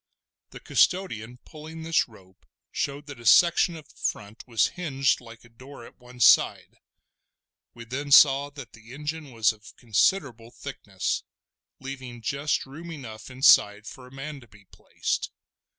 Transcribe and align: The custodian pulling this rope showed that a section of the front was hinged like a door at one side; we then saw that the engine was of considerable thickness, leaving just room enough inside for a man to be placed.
The 0.49 0.59
custodian 0.59 1.37
pulling 1.45 1.83
this 1.83 2.07
rope 2.07 2.47
showed 2.71 3.05
that 3.05 3.19
a 3.19 3.25
section 3.27 3.75
of 3.75 3.87
the 3.87 3.97
front 4.01 4.43
was 4.47 4.69
hinged 4.69 5.21
like 5.21 5.45
a 5.45 5.49
door 5.49 5.85
at 5.85 5.99
one 5.99 6.19
side; 6.19 6.79
we 7.75 7.85
then 7.85 8.11
saw 8.11 8.49
that 8.49 8.73
the 8.73 8.95
engine 8.95 9.29
was 9.31 9.53
of 9.53 9.75
considerable 9.77 10.49
thickness, 10.49 11.21
leaving 11.79 12.23
just 12.23 12.65
room 12.65 12.89
enough 12.89 13.29
inside 13.29 13.85
for 13.85 14.07
a 14.07 14.11
man 14.11 14.39
to 14.41 14.47
be 14.47 14.65
placed. 14.71 15.29